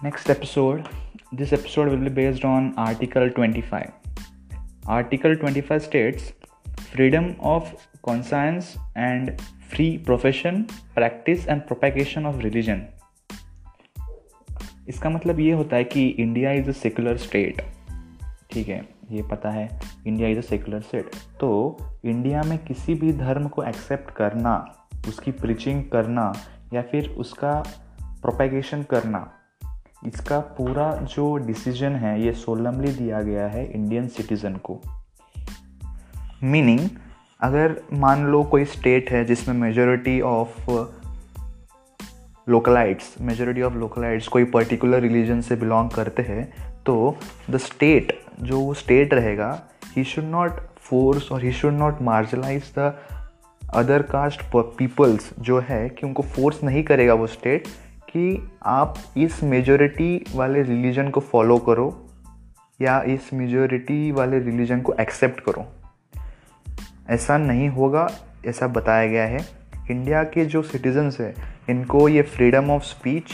Next 0.00 0.30
episode. 0.30 0.88
This 1.32 1.52
episode 1.52 1.88
will 1.88 1.98
be 1.98 2.08
based 2.08 2.44
on 2.44 2.72
Article 2.76 3.30
25. 3.30 3.90
Article 4.86 5.34
25 5.34 5.82
states 5.82 6.32
freedom 6.92 7.34
of 7.40 7.74
conscience 8.04 8.76
and 8.94 9.42
free 9.68 9.98
profession, 9.98 10.68
practice 10.94 11.46
and 11.46 11.66
propagation 11.66 12.26
of 12.26 12.38
religion. 12.44 12.84
इसका 14.88 15.10
मतलब 15.10 15.40
ये 15.40 15.52
होता 15.52 15.76
है 15.76 15.84
कि 15.84 16.06
India 16.08 16.52
is 16.52 16.68
a 16.68 16.72
secular 16.72 17.16
state 17.16 17.62
ठीक 18.52 18.68
है 18.68 18.80
ये 19.10 19.22
पता 19.22 19.50
है 19.50 19.68
India 20.06 20.28
is 20.28 20.38
a 20.38 20.42
secular 20.42 20.80
state 20.80 21.16
तो 21.40 21.50
इंडिया 22.04 22.42
में 22.42 22.58
किसी 22.58 22.94
भी 22.94 23.12
धर्म 23.12 23.48
को 23.48 23.62
एक्सेप्ट 23.62 24.14
करना 24.16 24.54
उसकी 25.08 25.32
प्रीचिंग 25.32 25.84
करना 25.90 26.32
या 26.72 26.82
फिर 26.82 27.10
उसका 27.18 27.52
प्रोपेगेशन 28.22 28.82
करना 28.82 29.26
इसका 30.06 30.38
पूरा 30.40 30.96
जो 30.96 31.36
डिसीज़न 31.36 31.92
है, 31.92 32.22
ये 32.22 32.32
सोलमली 32.32 32.92
दिया 32.92 33.22
गया 33.22 33.46
है 33.46 33.72
इंडियन 33.72 34.08
सिटीज़न 34.08 34.56
को। 34.56 34.80
मीनिंग 36.42 36.88
अगर 37.40 37.80
मान 37.92 38.26
लो 38.26 38.42
कोई 38.42 38.64
स्टेट 38.64 39.10
है 39.10 39.24
जिसमें 39.24 39.54
majority 39.56 40.20
of 40.20 40.70
localites 42.48 43.14
majority 43.20 43.62
of 43.62 43.74
localites 43.74 44.28
कोई 44.28 44.44
पर्टिकुलर 44.44 45.00
रिलीजन 45.00 45.40
से 45.40 45.56
बिलोंग 45.56 45.90
करते 45.90 46.22
हैं 46.22 46.52
तो 46.86 47.16
द 47.50 47.56
स्टेट 47.56 48.20
जो 48.42 48.60
वो 48.60 48.74
स्टेट 48.74 49.14
रहेगा 49.14 49.62
ही 49.96 50.04
शुड 50.04 50.24
नॉट 50.24 50.50
फोर्स 50.76 51.32
और 51.32 51.44
ही 51.44 51.52
should 51.52 51.72
not 51.72 52.02
marginalise 52.02 52.72
the 52.78 52.94
other 53.74 54.02
caste 54.02 54.42
peoples 54.56 55.30
जो 55.38 55.60
है 55.60 55.88
कि 55.88 56.06
उनको 56.06 56.22
फोर्स 56.22 56.64
नहीं 56.64 56.84
करेगा 56.84 57.14
वो 57.14 57.26
स्टेट 57.26 57.64
कि 58.08 58.50
आप 58.66 58.94
इस 59.16 59.42
मेजोरिटी 59.42 60.24
वाले 60.34 60.62
रिलीजन 60.62 61.08
को 61.08 61.20
फॉलो 61.20 61.58
करो 61.58 62.10
या 62.82 63.02
इस 63.02 63.34
मेजोरिटी 63.34 64.12
वाले 64.12 64.38
रिलीजन 64.38 64.80
को 64.80 64.94
एक्सेप्ट 65.00 65.40
करो। 65.40 65.66
ऐसा 67.10 67.38
नहीं 67.38 67.68
होगा, 67.68 68.10
ऐसा 68.46 68.66
बताया 68.66 69.06
गया 69.06 69.24
है। 69.24 69.38
इंडिया 69.90 70.22
के 70.22 70.44
जो 70.44 70.62
सिटीजन्स 70.62 71.20
हैं, 71.20 71.34
इनको 71.70 72.08
ये 72.08 72.22
freedom 72.22 72.70
of 72.70 72.82
speech 72.82 73.24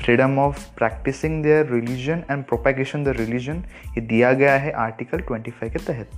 freedom 0.00 0.38
of 0.38 0.76
practicing 0.76 1.42
their 1.42 1.66
religion 1.66 2.22
and 2.30 2.44
propagation 2.44 3.04
the 3.04 3.08
religion 3.08 3.54
ये 3.88 4.00
दिया 4.00 4.32
गया 4.32 4.54
है 4.54 4.70
आर्टिकल 4.70 5.20
25 5.20 5.68
के 5.68 5.78
तहत। 5.78 6.10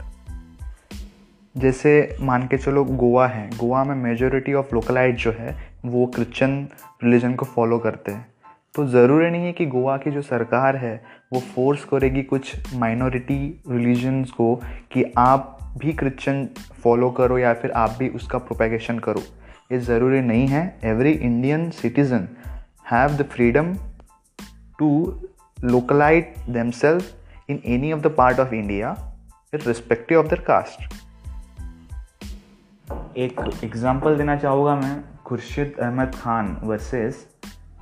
जैसे 1.57 2.17
मान 2.21 2.47
के 2.47 2.59
चलो 2.59 2.85
गोवा 2.85 3.27
है, 3.29 3.51
गोवा 3.59 3.85
में 3.85 3.95
मेजोरिटी 3.95 4.55
ऑफ़ 4.55 4.75
लोकलाइट 4.75 5.17
जो 5.17 5.33
है 5.39 5.76
वो 5.87 6.07
क्रिश्चियन 6.07 6.57
रिलीजन 7.05 7.35
को 7.35 7.47
फॉलो 7.47 7.79
करते 7.79 8.13
हैं। 8.13 8.27
तो 8.75 8.87
ज़रूरी 8.87 9.31
नहीं 9.31 9.45
है 9.45 9.53
कि 9.53 9.67
गोवा 9.67 9.97
की 9.97 10.11
जो 10.11 10.23
सरकार 10.23 10.77
है, 10.77 10.95
वो 11.33 11.41
फोर्स 11.55 11.85
करेगी 11.85 12.23
कुछ 12.25 12.75
माइनॉरिटी 12.75 13.39
रिलीजन्स 13.71 14.31
को 14.31 14.55
कि 14.93 15.05
आप 15.19 15.53
भी 15.79 15.93
क्रिश्चियन 15.93 16.49
फॉलो 16.83 17.11
करो 17.11 17.39
या 17.39 17.55
फिर 17.55 17.71
आप 17.73 17.97
भी 17.99 18.09
उसका 18.11 18.39
प्रोपेगेशन 18.41 18.99
करो। 18.99 19.23
ये 19.73 19.79
ज़रूरी 19.81 20.21
नहीं 20.23 20.47
है। 20.49 20.63
Every 20.85 21.13
Indian 21.13 21.69
citizen 21.73 22.29
have 22.91 23.17
the 23.17 23.29
freedom 23.33 23.75
to 24.79 24.91
localite 25.65 26.35
themselves 26.49 27.51
in 27.51 27.61
any 27.67 27.93
of 27.93 28.01
the 28.01 28.15
part 28.19 28.41
of 28.41 28.55
India 28.55 28.97
respective 29.53 30.19
of 30.19 30.27
their 30.27 30.41
caste 30.47 30.95
एक 33.17 33.41
एग्ज़ाम्पल 33.65 34.17
देना 34.17 34.37
चाहूँगा 34.37 34.75
मैं। 34.77 35.16
Khan 35.31 36.61
versus 36.65 37.27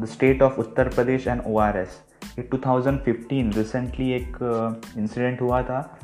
the 0.00 0.04
state 0.04 0.42
of 0.42 0.54
Uttar 0.58 0.88
Pradesh 0.88 1.26
and 1.26 1.42
O 1.46 1.58
R 1.58 1.76
S 1.76 2.02
ये 2.38 2.48
2015 2.54 3.56
recently 3.56 4.10
एक 4.12 4.38
incident 4.98 5.36
uh, 5.36 5.42
हुआ 5.42 5.62
था। 5.62 5.98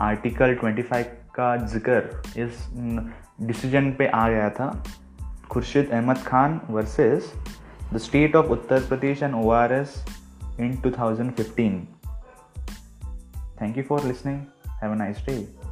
article 0.00 0.54
25 0.64 1.04
का 1.34 1.56
ज़िक्र 1.56 2.22
इस 2.36 2.68
डिसीज़न 3.40 3.92
पे 3.92 4.06
आ 4.06 4.28
गया 4.28 4.50
था। 4.50 4.84
Khurshid 5.50 5.90
Ahmad 5.90 6.18
Khan 6.18 6.60
versus 6.70 7.32
the 7.94 7.98
state 7.98 8.36
of 8.36 8.46
Uttar 8.46 8.80
Pradesh 8.80 9.22
and 9.22 9.34
O 9.34 9.50
R 9.50 9.72
S 9.72 10.06
in 10.60 10.76
2015 10.76 11.80
thank 13.62 13.78
you 13.78 13.82
for 13.82 14.04
listening 14.04 14.40
have 14.82 14.92
a 14.92 14.94
nice 14.94 15.18
day 15.18 15.63